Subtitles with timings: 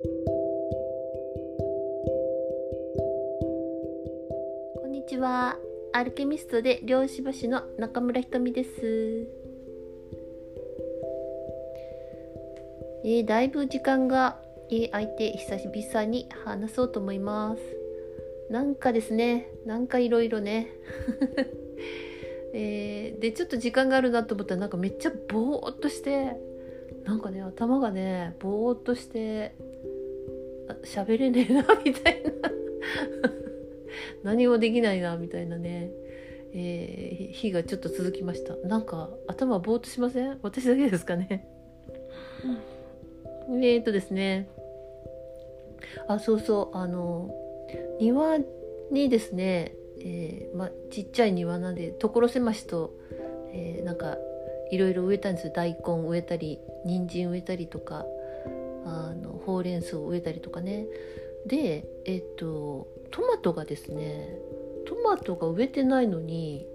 [0.00, 0.08] こ
[4.86, 5.56] んにちは。
[5.92, 8.70] アルケミストで漁師橋の中村ひとみです。
[13.04, 14.40] えー、だいぶ時間が、
[14.70, 17.62] えー、空いて久々に話そうと思います。
[18.52, 20.68] なんかですねなんかいろいろね。
[22.54, 26.36] えー、でちょっと時間があるなと思ったらなんかめっちゃぼーっとして
[27.02, 29.56] なんかね頭がねぼーっとして
[30.84, 32.30] 喋れねえなみたいな。
[34.24, 35.90] 何もできないなみたいなね、
[36.52, 38.56] えー、日がちょっと続きました。
[38.68, 40.38] なんか頭ぼーっとしません？
[40.42, 41.46] 私だけですかね、
[43.48, 44.48] うん、えー、っとですね。
[46.06, 46.76] あそうそう。
[46.76, 47.30] あの
[48.00, 48.38] 庭
[48.90, 52.92] にですねえー、まちっちゃい庭なんで所狭しと、
[53.52, 54.16] えー、なんか
[54.70, 55.52] いろいろ植えたんですよ。
[55.54, 58.06] 大根植えたり人参植えたりとか
[58.88, 60.86] あのほうれん草を植えたりとかね。
[61.46, 64.38] でえっ、とトマトがですね
[64.86, 66.66] トマトが植えてないのに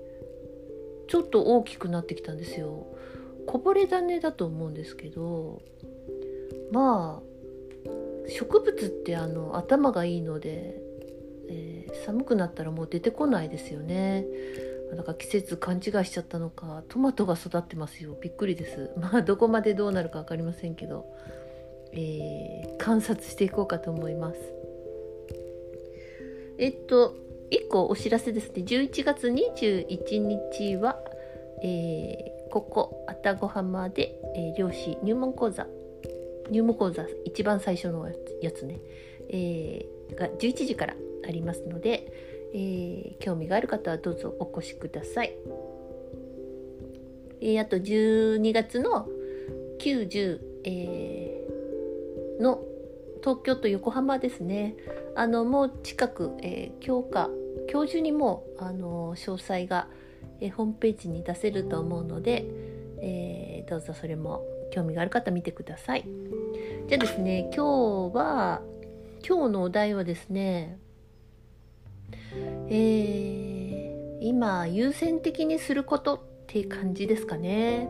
[1.08, 2.88] ちょっと大きくなってきたんですよ。
[3.46, 5.62] こぼれ種だと思うんですけど
[6.72, 10.82] まあ植物ってあの頭がいいので
[11.50, 14.26] えー、寒くなったらもう出てこないですよね。
[14.96, 18.16] なんか季節勘違いしちゃったのかトマトが育ってますよ。
[18.22, 18.92] びっくりです。
[18.98, 21.06] まあどこまでどうなるか分かりませんけど、
[21.94, 24.40] えー、観察していこうかと思います。
[26.58, 27.16] えっと
[27.52, 28.64] 1個お知らせですね。
[28.64, 31.00] 11月21日は、
[31.64, 35.68] えー、ここ愛宕浜で、えー、漁師入門講座。
[36.50, 38.10] 入門講座一番最初の
[38.42, 38.82] やつね、
[39.30, 42.12] えー、が11時からありますので、
[42.54, 45.34] えー、興味がある方はどうぞお越しください。
[47.42, 49.08] えー、あと12月の
[49.80, 51.33] 90、えー、
[52.40, 52.62] の
[53.22, 54.76] 東京と横浜ですね。
[55.16, 57.30] あのもう近く、えー、今日か
[57.72, 59.88] 今日中にもあの詳細が、
[60.42, 62.46] えー、ホームページに出せると思うので、
[63.02, 66.06] えー、どうぞそれも興味がある方見てください。
[66.88, 68.62] じゃあですね今日は
[69.26, 70.78] 今日のお題はですね
[72.68, 77.88] えー、今優先的にすることっていう感じですかね。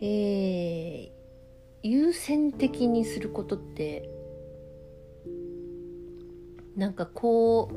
[0.00, 1.21] えー、
[1.82, 4.08] 優先的にすることって
[6.76, 7.74] なんかこう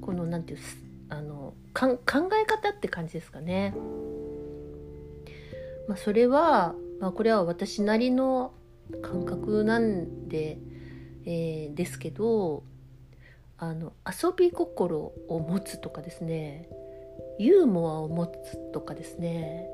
[0.00, 0.58] このなんていう
[1.08, 1.98] あのか考
[2.34, 3.74] え方って感じですかね。
[5.88, 8.52] まあ、それは、まあ、これは私なりの
[9.02, 10.58] 感覚なんで
[11.26, 12.62] えー、ですけど
[13.58, 16.68] あの遊び心を持つとかですね
[17.38, 19.66] ユーモアを持つとかですね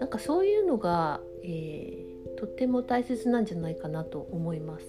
[0.00, 4.86] なんかそういうのが、えー、とっても大切なんじゃないかなと思います。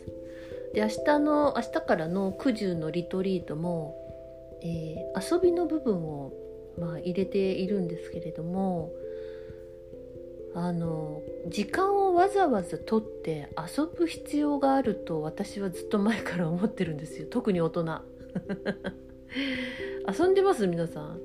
[0.74, 3.96] で明日の明日からの九十のリトリートも、
[4.62, 6.32] えー、遊びの部分を、
[6.78, 8.92] まあ、入れているんですけれども
[10.54, 17.28] あの時間をわざわざとって遊ぶ必要があると私はずっと前から思ってるんですよ。
[17.30, 17.86] 特に大人。
[20.20, 20.68] 遊んでます？
[20.68, 21.20] 皆さん。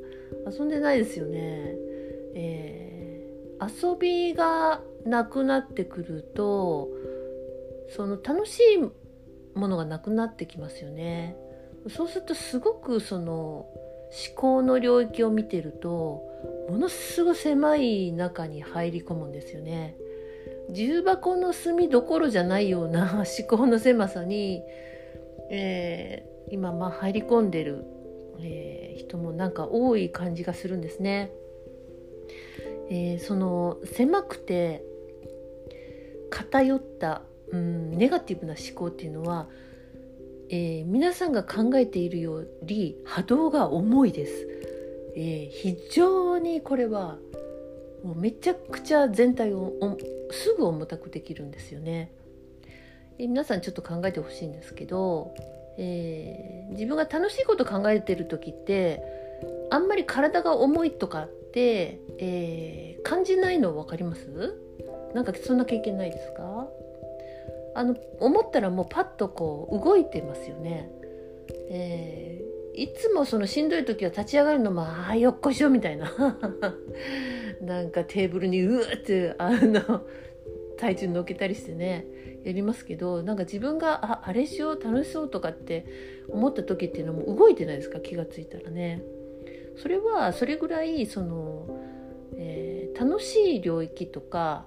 [0.46, 1.74] 遊んでないですよね。
[2.34, 6.88] えー、遊びがなくなってくると
[7.96, 11.36] その楽しいものがなくなってきますよね
[11.88, 13.66] そうするとすごくその
[14.14, 16.22] 思考の領域を見てると
[16.70, 19.96] ものすごい狭い中に入り込むんですよね。
[20.70, 24.62] 重箱の隅どころじゃないような思考の狭さに、
[25.50, 27.84] えー、今まあ入り込んでる、
[28.40, 31.32] えー、人もなんか多い感じがするんですね。
[32.88, 34.84] えー、その狭くて
[36.34, 37.22] 偏った、
[37.52, 39.46] うん、ネガティブな思考っていうのは、
[40.50, 44.48] えー、皆さんが考えているより波動が重いです。
[45.16, 47.18] えー、非常にこれは
[48.02, 49.72] もうめちゃくちゃ全体を
[50.32, 52.10] すぐ重たくできるんですよね。
[53.18, 55.34] えー、皆さんちょっと考えてほしいんですけど、
[55.78, 59.04] えー、自分が楽しいこと考えてる時って
[59.70, 64.58] あんまり体が重いとかって、えー、感じないの分かります？
[65.14, 66.68] なんかそんな経験ないですか？
[67.76, 70.90] あの思ったらもうパッとこう動いてますよね。
[71.70, 76.10] えーいつもそのしんどい時は立ち上がるのもああよっこしょみたいな
[77.62, 80.02] なんかテーブルにうーってあの
[80.76, 82.04] 体重乗っけたりしてね
[82.42, 85.86] やりますけどなんか自分がああれしよう楽しそうとかって
[86.28, 88.00] 思った時っていうのも動いてないですか？
[88.00, 89.04] 気が付いたらね。
[89.76, 91.68] それはそれぐらいその、
[92.36, 94.66] えー、楽しい領域とか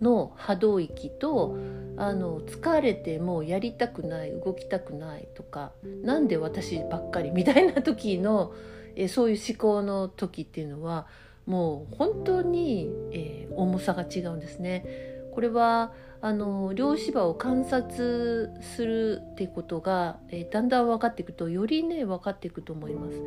[0.00, 1.56] の波動域と
[1.96, 5.72] あの疲れてもやりたくない動きたくないとか
[6.02, 8.52] なんで私ばっかりみたいな時の、
[8.94, 11.06] えそういう思考の時っていうのは
[11.46, 14.84] もう本当に、えー、重さが違うんですね。
[15.32, 23.22] これはあの量子場を観察するってことが、えー、だんだん分かっていくとよりね分かっていくと思います。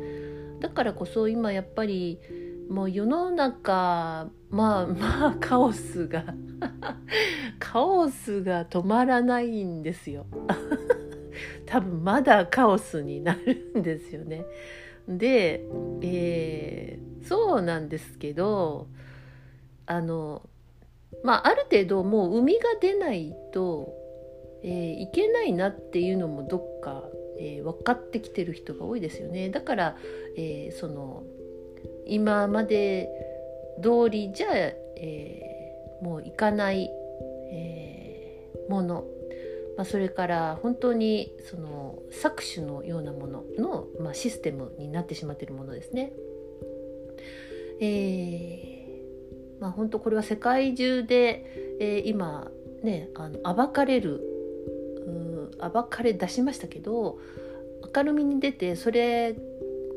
[0.60, 2.20] だからこそ今やっぱり
[2.68, 6.24] もう世の中まあまあカオスが
[7.58, 10.26] カオスが止まらないんですよ。
[11.66, 14.44] 多分まだカオスになるんですよね。
[15.08, 15.64] で、
[16.02, 18.86] えー、そうなんですけど
[19.86, 20.42] あの
[21.22, 23.92] まあある程度もう海が出ないと、
[24.62, 27.04] えー、いけないなっていうのもどっか、
[27.38, 29.50] えー、分かってきてる人が多いですよね。
[29.50, 29.96] だから、
[30.36, 31.24] えー、その
[32.12, 33.08] 今まで
[33.82, 36.90] 通りじゃ、えー、もういかない、
[37.50, 39.04] えー、もの、
[39.76, 46.12] まあ、それから本当にその搾取のようなものの、まあ、システムになってしまっているものですね。
[47.80, 52.50] えーまあ、本当これは世界中で、えー、今
[52.82, 54.20] ねあの暴かれる
[55.62, 57.18] 暴かれ出しましたけど
[57.94, 59.34] 明るみに出てそれ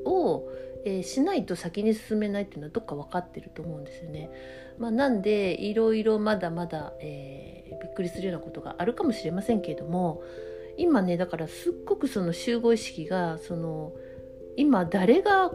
[0.05, 0.47] を、
[0.85, 4.29] えー、しないと先に進めないっていうのはどっか分かってると思うんですよね。
[4.77, 10.21] まあ、なんでいろいろまだまだ、えー、びっくりするようなことがあるかもしれませんけれども
[10.77, 13.93] 今ねだからすっごくその集合意識がその
[14.57, 15.51] 今誰が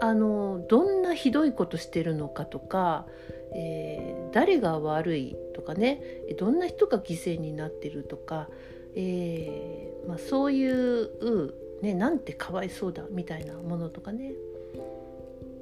[0.00, 3.06] あのどんなひどいことしてるのかとか、
[3.54, 6.02] えー、誰が悪いとかね
[6.38, 8.48] どんな人が犠牲になってるとか、
[8.94, 14.32] えーまあ、そういうね、なんてかわいそうだみたいなものとかね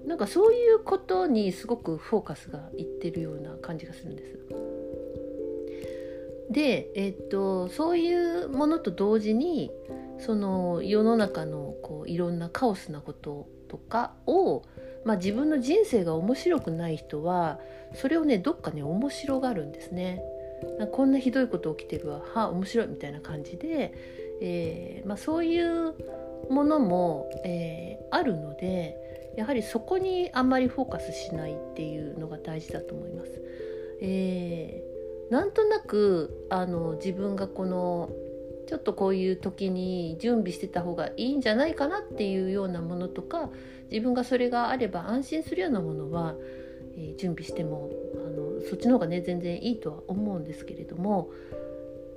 [0.07, 4.39] なんかそういうことにすごくフォーカスがいってるような感じがするんです。
[6.51, 9.71] で、えっと、そういうものと同時に
[10.19, 14.63] その世の中のこういろんなカオスなこととかを、
[15.05, 17.61] まあ、自分の人生が面白くない人は
[17.95, 20.23] それをねどっかね面白がるんですね。
[20.93, 23.95] こんなひどいこと起きてるわは面白いみたいな感じで、
[24.41, 25.95] えーまあ、そういう
[26.51, 28.97] ものも、えー、あるので
[29.37, 33.31] やはりそこにあんまりフォーカスしないっていうのが大事だと思います。
[34.03, 38.11] えー、なんとなくあの自分がこの
[38.67, 43.51] ちょっとこういう時に準備してた方がいいんじゃないかなっていうようなものとか
[43.91, 46.35] 自分がそれがあれば安心するようなものは、
[46.97, 51.31] えー、準備してもあのそっちの方がね全然いいとは思うんですけれども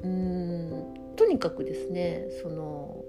[0.03, 3.03] うーんとにかくですねその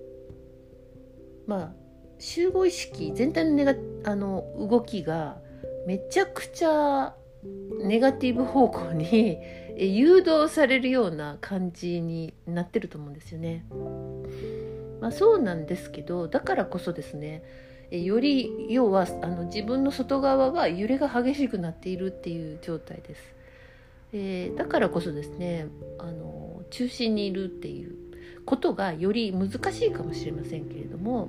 [1.46, 1.72] まあ
[2.18, 3.74] 集合意識全体のネガ
[4.04, 5.38] あの動きが
[5.86, 7.14] めちゃくちゃ
[7.82, 9.38] ネガティブ方向に
[9.76, 13.66] 誘導されるような感じになってると思うんですよね。
[15.00, 17.42] まあ、そうなんですけどだからこそですね
[17.90, 23.34] より要はあの自分の外側は揺れが激しくなっているっていう状態です。
[24.12, 25.66] えー、だからこそですね
[25.98, 26.33] あの
[26.70, 27.94] 中心にいるっていう
[28.44, 31.28] ことがより難しいかもしれませんけれども、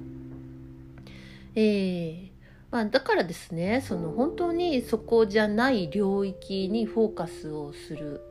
[1.55, 2.35] えー
[2.71, 8.21] まあ、だからですねその本当にそこじゃない領域にフォーカスをする、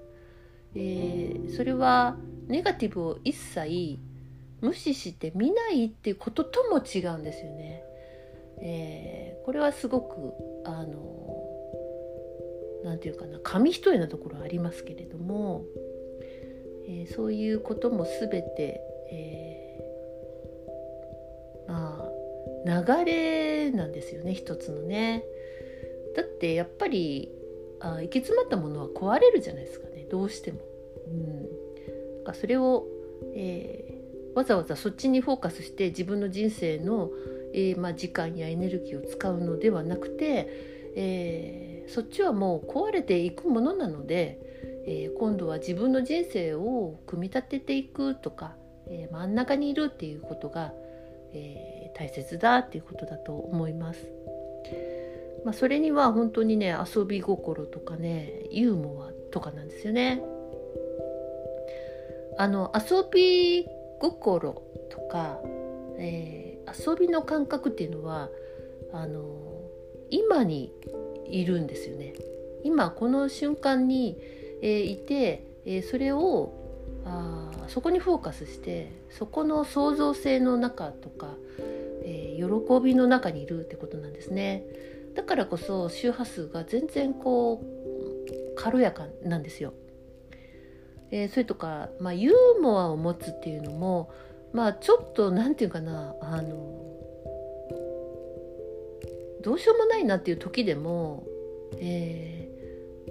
[0.74, 2.16] えー、それは
[2.48, 3.98] ネガティブを一切
[4.60, 7.82] 無視して見ないっていうこととも違うんですよね。
[8.60, 10.32] えー、これはすごく
[10.64, 11.24] あの
[12.84, 15.64] 何て言うかな紙一重なところありますけれども、
[16.86, 22.14] えー、そういうことも全て、えー、まあ
[22.66, 25.24] 流れなんですよね一つのね。
[26.16, 27.32] だってやっぱり
[27.80, 30.60] あ行き詰まったものは壊れるじゃないですかねどうしても。
[31.06, 32.86] うん、かそれを、
[33.34, 37.10] えー、わざわざそっちにフォーカスして自分の人生の、
[37.52, 40.48] えー、まあ、時間やエネルギーを使うのではなくて、
[40.96, 44.53] えー、そっちはもう壊れていくものなので、
[44.86, 48.54] えー、今度は自分の人生を組み立てていくとか、
[48.86, 50.72] えー、真ん中にいるっていうことが、
[51.32, 54.06] えー、大切だっていうことだと思います。
[55.44, 60.22] まあ、それには本当にね遊び心とかねユーモアとかなんですよね。
[62.36, 63.66] あの遊び
[64.00, 65.40] 心とか、
[65.98, 68.28] え、遊びの感覚っていうのは
[68.92, 69.22] あの
[70.10, 70.72] 今に
[71.26, 72.14] いるんですよね。
[72.64, 74.18] 今この瞬間に
[74.64, 76.52] えいて、えそれを
[77.04, 81.34] あそこにフォーカスしてそこの創造性の中とか、
[82.02, 84.64] えー、喜びの中にいるってことなんですね。
[85.14, 89.74] だからこそ周波数が全然こう軽やかなんですよ。
[91.10, 94.10] えー、それとか、まあ、ユーモアを持つっていうのも
[94.52, 96.74] まあちょっと何て言うかなあの
[99.42, 101.24] どうしようもないなっていう時でも、
[101.78, 102.33] えー、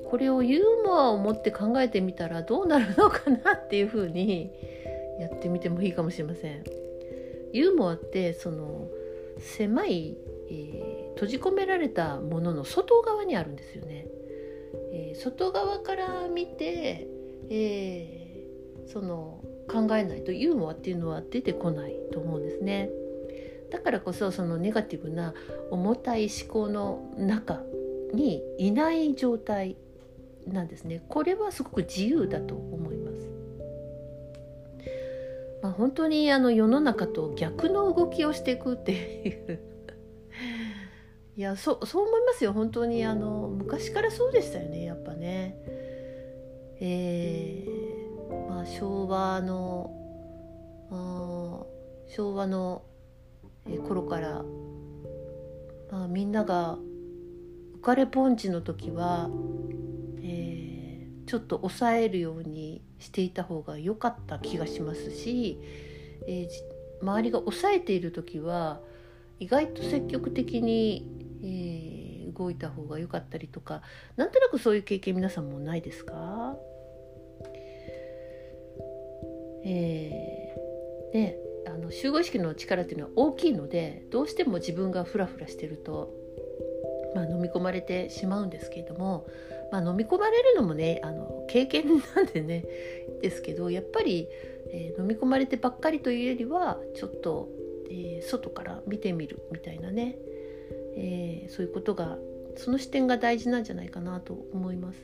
[0.09, 4.51] これをユーモアを持って考えてみたらどうなるのかなっていうふうに
[5.19, 6.63] やってみてもいいかもしれません。
[7.51, 8.87] ユーモアってその
[9.39, 10.17] 狭い、
[10.49, 14.07] えー、閉じ込められたものの外側にあるんですよね。
[14.91, 17.07] えー、外側から見て、
[17.49, 22.89] えー、その考えないとユーモアっていうのは出てこないと思うんですね。
[23.71, 25.33] だからこそそのネガティブな
[25.71, 27.63] 重たい思考の中
[28.13, 29.75] にいない状態
[30.47, 31.03] なんですね。
[31.09, 33.29] これはすごく自由だと思います。
[35.61, 39.59] まあ、本当にあの世の中と逆の動きをしていくっていう
[41.37, 45.57] いやそそう思いますよ本当にあの昔からそうでしたよねやっぱね。
[46.81, 50.03] えー、まあ、昭和の
[52.15, 52.83] 昭和の
[53.87, 54.43] 頃から、
[55.91, 56.77] まあ、みんなが
[57.77, 59.31] 浮かれポンチの時は、
[61.25, 65.59] ちょっと抑えるようにしていた方が良かった気がしますし、
[66.27, 68.81] えー、周りが抑えている時は
[69.39, 71.05] 意外と積極的に、
[71.43, 73.81] えー、動いた方が良かったりとか
[74.15, 76.55] なんとなくそういう経験皆さんもないですか？
[79.65, 86.11] えー、であの集合意識の力っていうのは大きいのでどうしても自分がフラフラしてると、
[87.15, 89.25] まあ、飲み込まれてしまうんですけれども、
[89.73, 92.63] まあ、飲み込まれるのもねあの経験なんでね
[93.23, 94.27] ですけどやっぱり、
[94.71, 97.49] えー、飲み込まれてばっかりというよりはちょっと、
[97.89, 100.15] えー、外から見てみるみたいなね、
[100.95, 102.19] えー、そういうことが
[102.55, 104.99] その視点が大事なんじゃないかなと思います。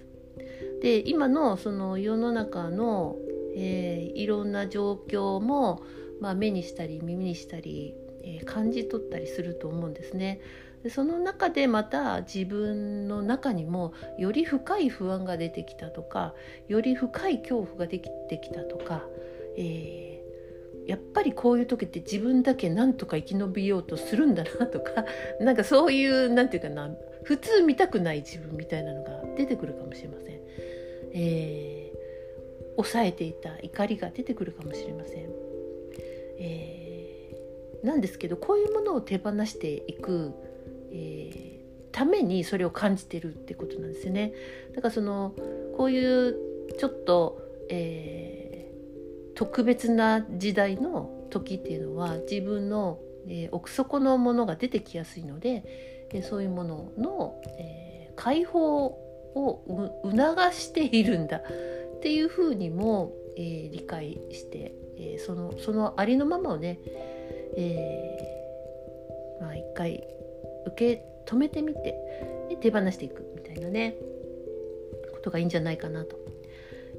[0.83, 3.15] で今のその世の中の
[3.55, 5.81] え、いろんな状況も、
[6.21, 10.39] まあ、目にしたり耳にしたり、え、感じ取ったりすると思うんですね。
[10.83, 16.33] でその中でまた自分の中にもより深い不安が出てきたとか
[16.67, 19.03] より深い恐怖ができてきたとか、
[19.57, 25.05] えー、やっぱりこういう時って自分だけなんとか生き延びようとするんだなとか
[25.41, 26.89] なんかそういうなんていうかな
[27.23, 30.39] 普通見たくない自分みたいなのが出てくるかもしれません。
[31.13, 31.79] えー
[32.79, 35.29] 抑えていた怒りが出てくるかもしれません。
[36.39, 40.33] えー、なんですけどこういうものを手放していく、
[40.91, 44.33] えー、ためにそれを感じてるってことなんですね。
[44.75, 45.33] だからその
[45.77, 46.35] こういう
[46.77, 55.63] ちょっと、えー、特別な時代の時っていうのは自分の、えー、奥底のものが出てきやすいので、
[56.11, 66.79] え、そういうものの、え、解放を促しているんだっていうふうにも、え、理解して、え、そのそのありのままをね、
[67.55, 70.03] えー、まあ一回
[70.69, 71.95] 受け止めてみて
[72.49, 73.95] で手放していくみたいなね
[75.13, 76.17] ことがいいんじゃないかなと。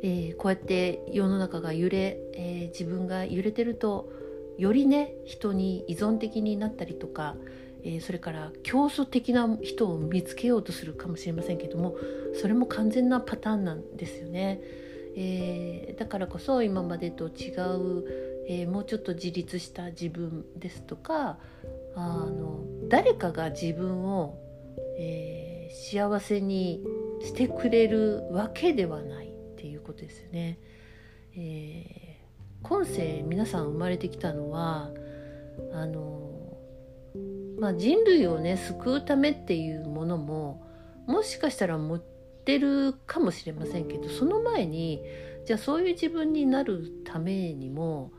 [0.03, 4.11] えー、こうやって世の中が揺れ、えー、自分が揺れてると
[4.57, 7.37] よりね人に依存的になったりとか、
[7.83, 11.97] えー、それから競争的な人を見つけようとするかもしれませんけども
[12.41, 14.61] それも完全なパターンなんですよね。
[15.17, 21.39] えー、だからこそ今までと違う、えー、もうちょっと自立した自分ですとか
[21.97, 22.61] あの
[22.91, 24.37] 誰かが自分を、
[24.99, 26.83] えー、幸せに
[27.21, 30.59] してくれるわけではないっていうことですよね。
[31.37, 34.91] えー、今世皆さん生まれてきたのは
[35.73, 36.59] あの、
[37.61, 40.67] まあ、人類をね救うためっていうものも
[41.07, 42.03] もしかしたら持っ
[42.45, 45.01] てるかもしれませんけどその前に
[45.47, 48.11] じゃあそういう自分になるためにも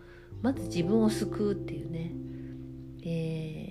[0.42, 2.14] まず自分を救うっていうね、
[3.04, 3.71] え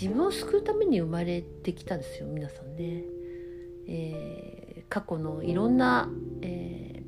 [0.00, 3.04] 自分を救うために生まれてきたんですよ皆さんね。
[3.86, 6.08] えー、過去のいろんな、
[6.42, 7.02] え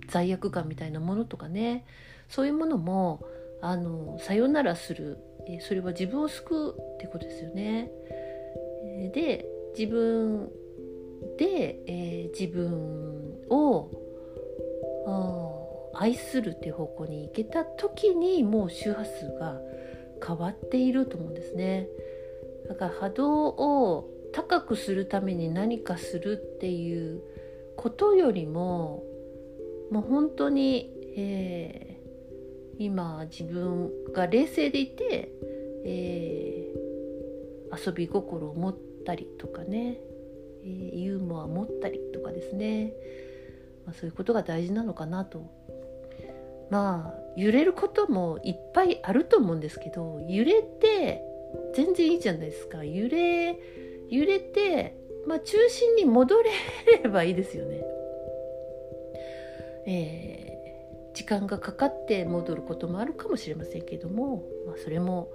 [0.00, 1.86] ー、罪悪感みたいなものとかね
[2.28, 3.24] そういうものも
[3.62, 7.90] あのさよならする、えー、それは自分を救うってことですよね。
[9.14, 10.50] で自分
[11.36, 13.90] で、え、自分を
[15.94, 19.60] 愛するっていう方向に行けた時にもう周波数が
[20.24, 21.88] 変わっていると思うんですね。
[22.68, 27.22] だから波動を高くするために何かするっていう
[27.76, 29.02] ことよりも
[29.90, 35.32] もう本当に、えー、今自分が冷静でいて、
[35.84, 39.98] えー、遊び心を持ったりとかね、
[40.64, 42.92] えー、ユーモア持ったりとかですね。
[43.86, 45.42] まあ、そういうことが大事なのかなと。
[46.70, 51.22] まあ揺れることもいっぱいあると思うんですけど揺れて
[51.74, 53.58] 全然いいじゃないですか揺れ
[54.10, 56.50] 揺れて、まあ、中心に戻れ
[57.02, 57.84] ればいいですよね。
[59.86, 65.30] えー、時間がかかって戻ることもあるかもしれませんけども、まあ、それも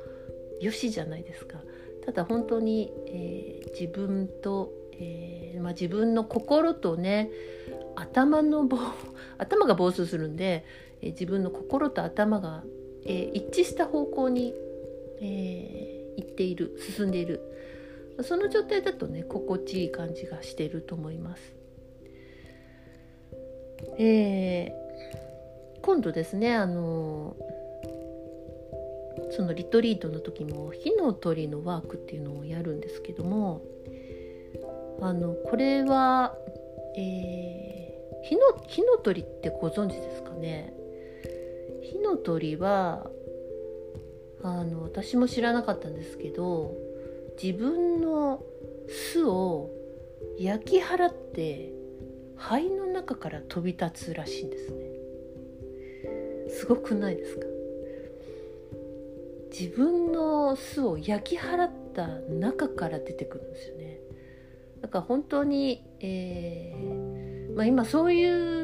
[0.60, 1.60] よしじゃないですか。
[2.06, 7.30] ただ本当に、えー、自分と、えー、まあ、自分の心とね
[7.96, 8.68] 頭の
[9.38, 10.66] 頭が暴走するんで、
[11.02, 12.64] え自分の心と頭が、
[13.06, 14.54] え一致した方向に、
[15.22, 17.42] え行っている進んでいる
[18.22, 21.56] その状態だとね心地いい感じがしてると思います。
[23.98, 27.36] えー、今度ですねあの
[29.32, 33.62] そのリトリートの時も火の鳥のワークっていうのをやるんですけども
[35.02, 36.36] あのこれは、
[36.96, 40.74] えー、火の火の鳥ってご存知ですかね？
[41.82, 43.10] 火の鳥は
[44.44, 46.76] あの私も知らなかったんですけど
[47.42, 48.44] 自分の
[48.88, 49.70] 巣を
[50.38, 51.72] 焼き払って
[52.36, 54.80] 肺の中から飛び立つらしいんですね。
[56.50, 57.48] すごくないですか？
[59.52, 64.00] 自分の巣を焼き払った中から出てくるんですよね。
[64.82, 68.63] だから本当に、えーまあ、今そういう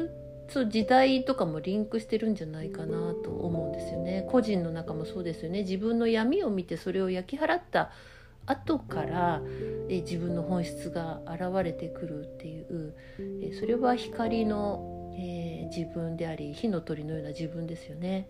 [0.50, 4.26] そう時代とかもリンクしてるんじゃないかなと思うんですよね。
[4.28, 5.60] 個人の中もそうですよね。
[5.60, 7.90] 自分の闇を見てそれを焼き払った
[8.46, 9.42] 後から
[9.88, 12.94] え自分の本質が現れてくるっていう
[13.42, 18.28] えそれは光の、えー、自分であり火の鳥のような自分ですよね。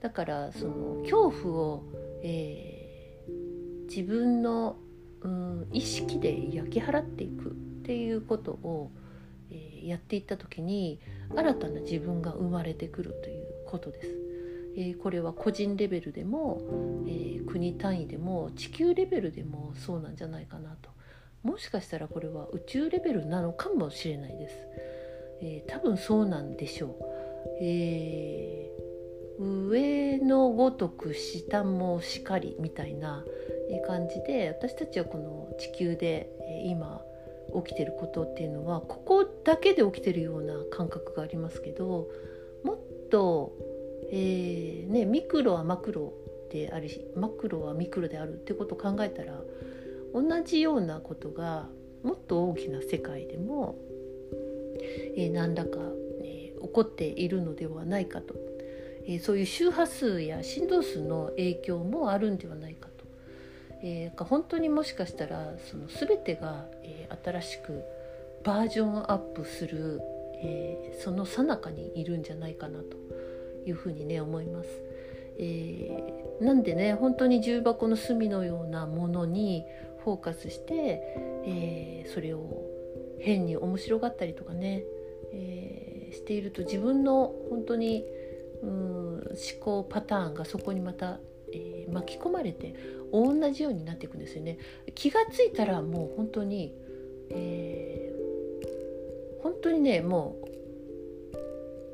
[0.00, 1.82] だからその恐怖を、
[2.22, 4.76] えー、自分の、
[5.20, 7.52] うん、意識で焼き払っていくっ
[7.84, 8.90] ていうことを
[9.50, 11.00] えやっていった時に
[11.34, 14.08] 新たな自分が生まれてくるということです。
[14.76, 16.60] え、これは個人レベルでも、
[17.06, 20.90] え、国単位でも地球レベルでもそうなんじゃないかなと。
[21.44, 24.56] もしかしたらこれは宇宙レベルなのかもしれないです、
[25.42, 28.70] えー、多分そうなんでしょう、え
[29.38, 33.24] 上のごとく下もしかりみたいな
[33.86, 36.30] 感じで私たちはこの地球で
[36.64, 37.02] 今
[37.64, 42.08] 起きてることっていうのはここだけで起きてるような感覚がありますけど
[42.64, 42.78] もっ
[43.10, 43.52] と、
[44.10, 46.14] えーね、ミクロはマクロ
[46.50, 49.40] でありマクロはミクロであるってことを考えたら
[50.12, 51.68] 同じようなことが
[52.04, 53.76] もっと大きな世界でも、
[55.16, 55.78] えー、何らか、
[56.22, 58.34] え、起こっているのではないかと、
[59.06, 62.93] えー、そういう周波数や振動数の影響もあるんではないかと。
[63.86, 67.84] えー、本当にもしかしたらその全てが、えー、新しく
[68.42, 70.00] バージョンアップする、
[70.42, 72.96] えー、その最中にいるんじゃないかなと
[73.66, 74.68] いうふうにね思います。
[75.38, 79.64] えー、なんでね本当に重箱の隅のようなものに
[80.02, 81.02] フォーカスして、
[81.44, 82.62] えー、それを
[83.20, 84.84] 変に面白がったりとかね、
[85.32, 88.04] えー、していると自分の本当に
[88.62, 89.24] うん思
[89.60, 91.18] 考パターンがそこにまた
[91.90, 92.74] 巻き込まれて
[93.12, 94.58] 同じようになっていくんですよね。
[94.94, 96.74] 気がついたらもう本当に、
[97.30, 100.48] えー、本当にねもう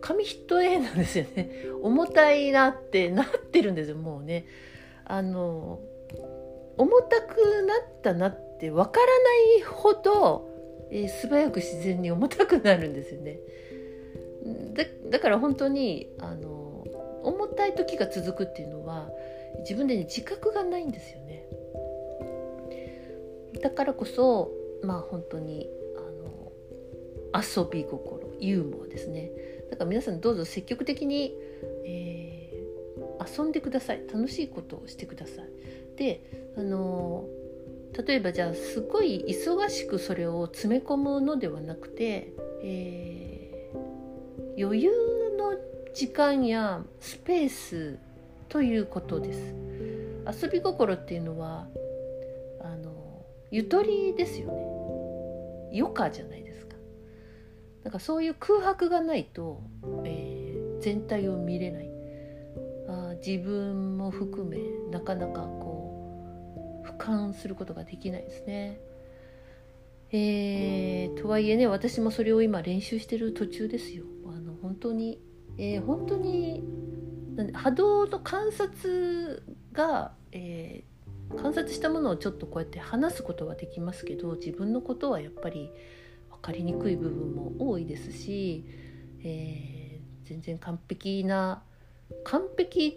[0.00, 1.50] 紙一重なんですよね
[1.82, 4.46] 重たいなってなってるんですよもうね。
[5.04, 5.80] あの
[6.76, 9.12] 重たくなったなってわからな
[9.58, 10.48] いほど、
[10.90, 13.40] えー、素早く自然に重たくなるんですよね。
[14.72, 16.86] だだから本当にあの
[17.22, 19.10] 重たい時が続くっていうのは
[19.60, 21.46] 自分でね自覚がないんですよね。
[23.62, 24.50] だからこそ
[24.82, 26.52] まあ本当にあの
[27.64, 29.30] 遊び心ユーモアですね。
[29.70, 31.36] だから皆さんどうぞ積極的に、
[31.84, 34.02] えー、遊んでください。
[34.12, 35.96] 楽しいことをしてください。
[35.96, 37.28] であの
[38.06, 42.32] 例えばじゃあすごい忙しくそれを詰め込むのではなくて、
[42.62, 44.90] えー、余裕
[45.36, 45.54] の
[45.92, 47.98] 時間やスペース
[48.50, 49.54] ということです。
[50.42, 51.68] 遊び心っていうのは
[52.60, 55.78] あのゆとりですよね。
[55.78, 56.76] 余暇じゃないですか。
[57.84, 59.62] だからそういう空白がないと、
[60.04, 61.90] えー、全体を見れない。
[62.88, 64.58] あ自分も含め
[64.90, 68.80] なかなかこう俯瞰することができないですね。
[70.10, 74.06] えー、とはいえね私もそれを今練習してる途中ですよ。
[74.26, 75.20] あの本当に、
[75.56, 76.64] えー、本当に
[77.48, 85.70] 波動の観察が、えー、観察したものをちょっとこうやって話すことはできますけど自分のことはやっぱり
[86.30, 88.64] わかりにくい部分も多いですし、
[89.22, 91.62] えー、全然完璧な
[92.24, 92.96] 完璧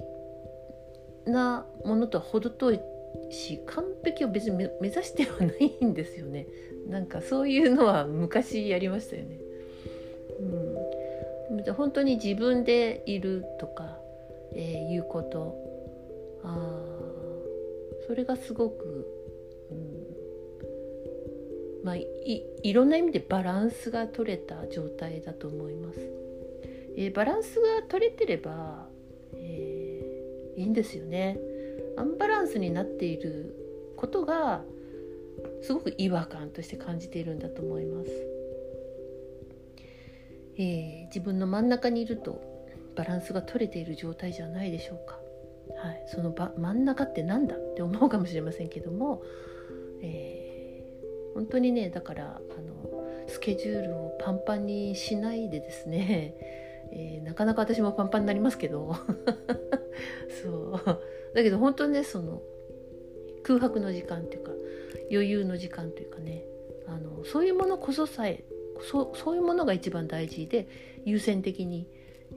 [1.25, 2.79] なものとは程遠い
[3.31, 6.47] し完璧を別に目指してはないんですよね
[6.87, 9.37] なんかそういうのは昔やりましたよね。
[11.49, 13.97] うん、本当に自分でいるとか、
[14.55, 15.55] えー、いうこと
[16.43, 16.93] あ
[18.07, 19.07] それがすごく、
[19.71, 19.75] う
[21.83, 22.07] ん、まあい
[22.63, 25.99] いろんな意味でバランスが取れた状態だと思います。
[26.95, 28.87] えー、バランスが取れてれば、
[29.35, 31.39] えー、いいんですよね。
[31.97, 33.55] アンバランスになっている
[33.95, 34.63] ことが
[35.61, 38.11] すごく違和感として感じているんだと思います。
[40.57, 42.52] えー、自分の真ん中にいると
[42.95, 45.19] バランスが取れている状態じゃないでしょうか。
[45.81, 49.23] はい、その真ん中って何だって思うかもしれませんけども、
[50.01, 56.35] えー、本当にねだからあのスケジュールをパンパンにしないでですね、
[56.91, 58.95] えー、なかなか私もパンパンになりますけど。
[60.43, 60.81] そう。
[61.33, 62.41] だけど本当にねその
[63.43, 64.51] 空白の時間っていうか
[65.11, 66.45] 余裕の時間というかね
[66.87, 68.43] あのそういうものこそさえ
[68.81, 70.67] そそういうものが一番大事で
[71.05, 71.87] 優先的に、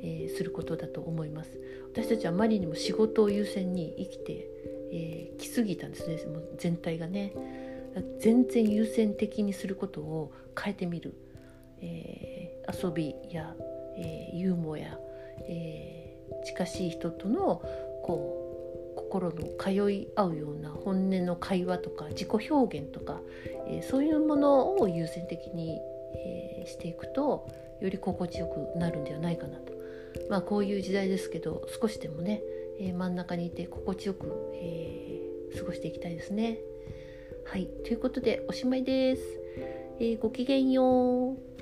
[0.02, 1.58] えー、することだと思います。
[1.92, 4.48] 私たちはあまりにも仕事を優先に生きて
[4.92, 6.16] えー、来すぎたんですね。
[6.26, 7.32] もう全体がね。
[8.20, 11.14] 全然優先的にすることを変えてみる、
[11.80, 13.54] えー、遊びや、
[13.96, 14.98] えー、ユーモアや、
[15.48, 17.62] え近しい人との
[18.02, 23.20] こう心の通い合うような本音の会話とか自己表現とか、
[23.66, 25.80] えー、そういうものを優先的に、
[26.16, 27.48] えー、していくと
[27.80, 29.75] より心地よくなるんではないかなと。
[30.28, 32.42] まあこういう時代ですけど少しでもね、
[32.80, 35.20] えー、真ん中にいて心地よく、え
[35.58, 36.58] 過ごしていきたいですね。
[37.44, 39.22] はいということでおしまいです。
[40.00, 41.55] えごきげんよう。